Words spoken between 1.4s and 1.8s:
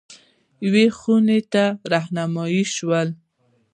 ته